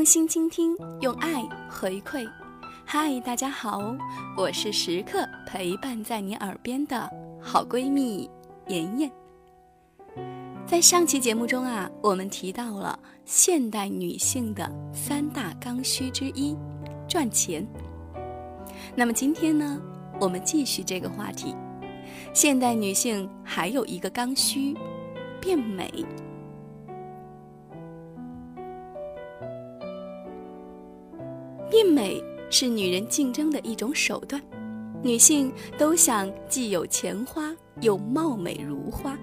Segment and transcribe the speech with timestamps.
[0.00, 2.26] 用心倾听，用爱回馈。
[2.86, 3.94] 嗨，大家好，
[4.34, 7.06] 我是时刻陪伴在你耳边的
[7.38, 8.26] 好闺蜜
[8.68, 9.12] 妍妍。
[10.66, 16.56] 在上期节目中啊，我们提到了现代女性的三大刚需之一——
[17.06, 17.62] 赚钱。
[18.96, 19.78] 那么今天呢，
[20.18, 21.54] 我们继续这个话题。
[22.32, 24.74] 现代女性还有一个刚需，
[25.42, 25.92] 变美。
[31.70, 34.42] 变美是女人竞争的一种手段，
[35.02, 39.16] 女性都想既有钱花又貌美如花。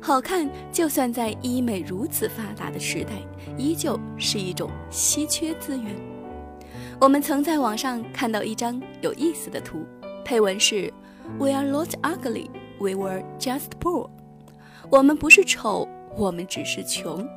[0.00, 3.12] 好看，就算在医美如此发达的时代，
[3.58, 5.94] 依旧是一种稀缺资源。
[6.98, 9.84] 我们曾在网上看到一张有意思的图，
[10.24, 10.90] 配文是
[11.38, 12.48] “We are not ugly,
[12.78, 14.08] we were just poor。”
[14.90, 17.28] 我们不是丑，我们只是穷。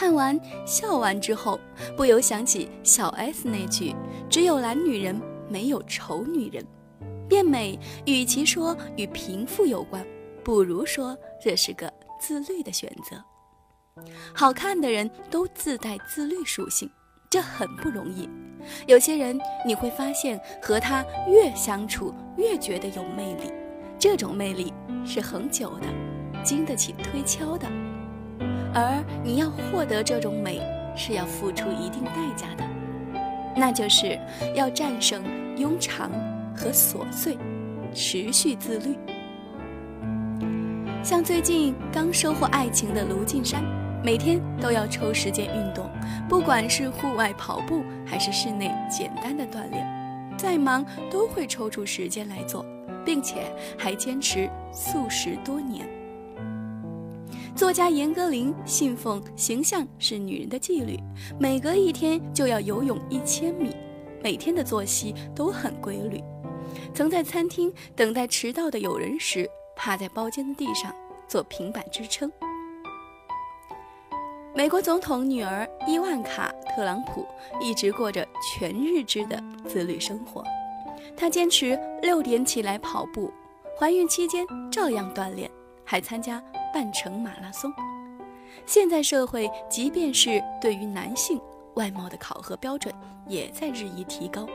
[0.00, 1.60] 看完笑完之后，
[1.94, 3.94] 不由想起小 S 那句
[4.30, 6.64] ：“只有懒女人，没有丑女人。”
[7.28, 10.02] 变美与其说与贫富有关，
[10.42, 14.02] 不如说这是个自律的选择。
[14.34, 16.90] 好看的人都自带自律属性，
[17.28, 18.26] 这很不容易。
[18.86, 23.52] 有些人你会发现，和他越相处越觉得有魅力，
[23.98, 24.72] 这种魅力
[25.04, 25.86] 是恒久的，
[26.42, 27.70] 经得起推敲的。
[28.72, 30.60] 而你要获得这种美，
[30.96, 32.64] 是要付出一定代价的，
[33.56, 34.18] 那就是
[34.54, 35.22] 要战胜
[35.56, 36.10] 庸常
[36.54, 37.36] 和琐碎，
[37.92, 38.96] 持续自律。
[41.02, 43.62] 像最近刚收获爱情的卢靖姗，
[44.04, 45.88] 每天都要抽时间运动，
[46.28, 49.84] 不管是户外跑步还是室内简单的锻炼，
[50.36, 52.64] 再忙都会抽出时间来做，
[53.04, 55.88] 并且还坚持素食多年。
[57.56, 60.98] 作家严歌苓信奉形象是女人的纪律，
[61.38, 63.74] 每隔一天就要游泳一千米，
[64.22, 66.22] 每天的作息都很规律。
[66.94, 70.94] 曾在餐厅等待迟到的友人时，趴在包间的地上
[71.28, 72.30] 做平板支撑。
[74.54, 77.26] 美国总统女儿伊万卡·特朗普
[77.60, 80.42] 一直过着全日制的自律生活，
[81.16, 83.32] 她坚持六点起来跑步，
[83.78, 85.50] 怀孕期间照样锻炼，
[85.90, 86.40] 还参加。
[86.72, 87.68] 半程马拉松。
[88.64, 91.40] 现在社会，即便是对于男性
[91.74, 92.94] 外貌的考核标准
[93.26, 94.46] 也在日益提高，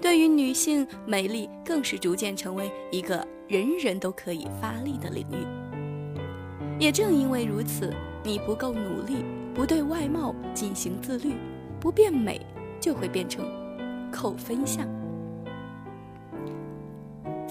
[0.00, 6.82] 对于女性美丽更是逐渐成为一个人人都可以发力的领域。
[6.82, 7.92] 也正因为如此，
[8.22, 9.22] 你不够努力，
[9.54, 11.34] 不对外貌进行自律，
[11.78, 12.40] 不变美，
[12.80, 13.44] 就会变成
[14.10, 14.88] 扣分项。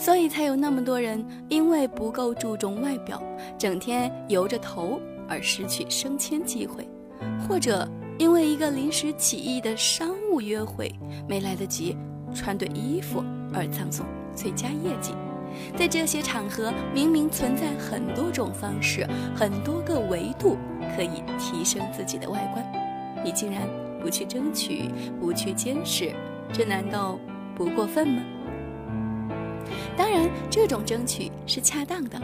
[0.04, 3.24] 所以才有那么多人因为不够注重外表，
[3.58, 5.00] 整天油着头
[5.30, 6.86] 而失去升迁机会，
[7.48, 7.88] 或者
[8.20, 10.94] 因为一个临时起意的商务约会
[11.26, 11.96] 没来得及
[12.36, 14.06] 穿对衣服而葬送
[14.36, 15.14] 最佳业绩。
[15.78, 20.58] 在这些场合，明明存在很多种方式、很多个维度
[20.98, 23.62] 可以提升自己的外观，你竟然
[24.02, 24.90] 不去争取、
[25.22, 26.12] 不去坚持，
[26.52, 27.18] 这难道
[27.56, 28.22] 不过分吗？
[29.98, 32.20] 当然，这种争取是恰当的，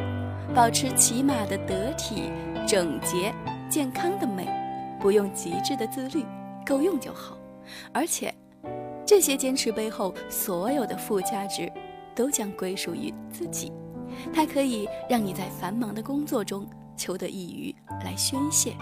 [0.56, 2.32] 保持起码的得体、
[2.68, 3.34] 整洁、
[3.70, 4.48] 健康的美，
[5.00, 6.26] 不用极致的自律，
[6.66, 7.38] 够用就好。
[7.94, 8.34] 而且，
[9.06, 11.72] 这些坚持背后所有的附加值，
[12.16, 13.72] 都将归属于自己。
[14.34, 18.74] 它可以让你在繁忙的工作中求得一隅来宣泄，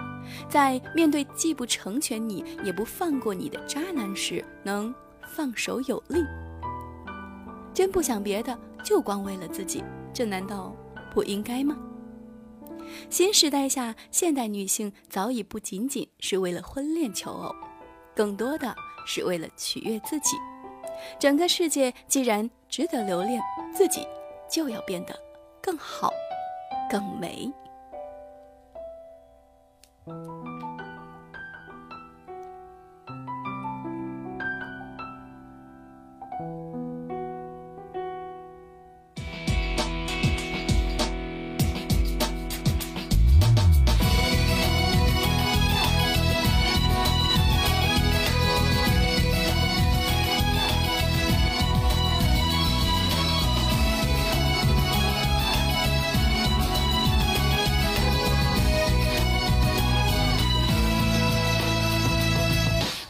[0.50, 4.94] 在面对既不成全你也不放过你的渣男时，能
[5.36, 6.24] 放手有力。
[7.78, 10.76] 真不想别的，就光为了自己，这难道
[11.14, 11.78] 不应该吗？
[13.08, 17.54] 新时代下，现代女性早已不仅仅是为了婚恋求偶，
[18.16, 20.36] 更多的是为了取悦自己。
[21.20, 23.40] 整个世界既然值得留恋，
[23.72, 24.08] 自己
[24.50, 25.16] 就要变得
[25.62, 26.12] 更好、
[26.90, 27.48] 更美。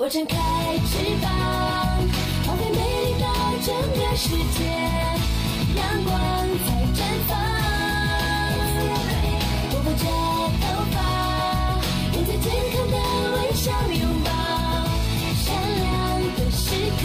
[0.08, 0.38] 我张开
[0.88, 1.28] 翅膀，
[2.46, 3.26] 放飞美丽的
[3.62, 4.64] 整个世界。
[5.76, 6.16] 阳光
[6.64, 7.36] 在绽放，
[9.70, 10.08] 我不着
[10.64, 10.96] 头发，
[12.16, 12.96] 用最健康的
[13.34, 14.32] 微笑拥抱
[15.44, 15.46] 闪
[15.82, 15.86] 亮
[16.38, 16.64] 的时
[17.02, 17.04] 刻。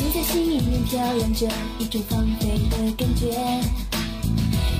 [0.00, 1.46] 总在心里面飘扬着
[1.78, 3.30] 一种放飞的感觉，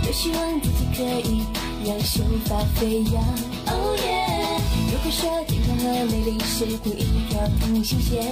[0.02, 1.44] 多希望自己可以。
[1.84, 3.22] 让秀发飞扬。
[3.66, 4.60] Oh yeah！
[4.90, 8.22] 如果说健康和美丽是同一条平行线，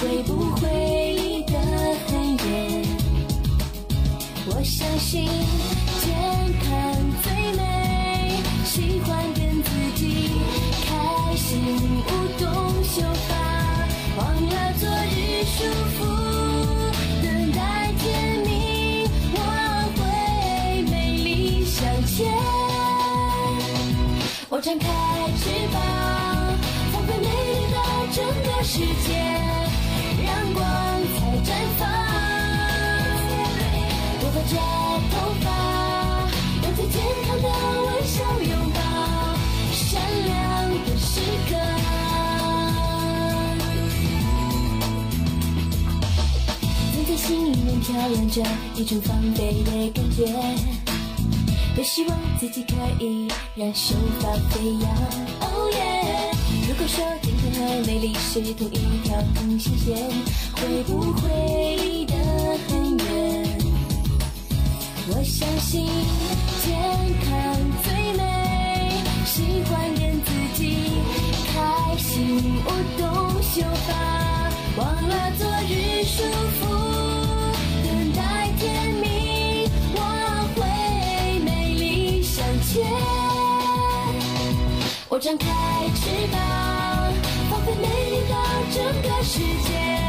[0.00, 1.58] 会不会离得
[2.06, 2.82] 很远？
[4.48, 5.24] 我相信
[6.00, 6.14] 健
[6.62, 6.70] 康
[7.22, 7.45] 最
[24.56, 24.88] 我张开
[25.36, 25.76] 翅膀，
[26.90, 27.04] 放。
[27.04, 27.76] 飞美丽的
[28.10, 29.12] 整个世界，
[30.24, 30.64] 让光
[31.12, 31.84] 彩绽放。
[34.18, 34.56] 我把这
[35.12, 35.14] 头
[35.44, 35.46] 发
[36.62, 37.46] 用最健康的
[37.84, 38.80] 微笑拥抱
[39.74, 40.34] 闪亮
[40.86, 41.20] 的时
[41.50, 41.52] 刻。
[46.94, 48.42] 总在心里面飘扬着
[48.74, 50.85] 一种防备的感觉。
[51.76, 52.74] 多希望自己可
[53.04, 54.90] 以让秀发飞扬。
[55.40, 56.32] Oh yeah！
[56.66, 59.94] 如果说健康和美丽是同一条平行线，
[60.56, 62.14] 会不会离得
[62.66, 63.04] 很远？
[65.08, 65.86] 我相信
[66.64, 66.72] 健
[67.28, 67.30] 康
[67.84, 68.22] 最美，
[69.26, 70.62] 喜欢跟自己
[71.52, 73.04] 开心舞动
[73.42, 73.92] 秀发，
[74.78, 76.24] 忘了昨日束
[76.58, 76.64] 缚，
[85.16, 85.46] 我张开
[85.94, 86.38] 翅膀，
[87.48, 88.34] 放飞美丽的
[88.70, 90.05] 整个世界，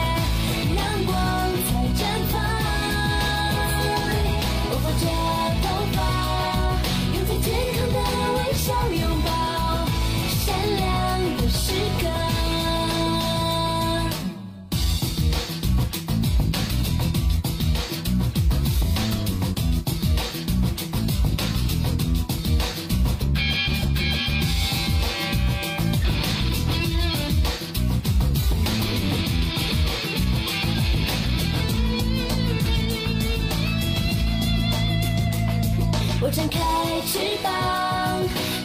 [36.28, 36.60] 我张开
[37.06, 37.50] 翅膀，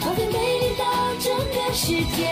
[0.01, 0.85] 放飞美丽到
[1.21, 2.27] 整个世界，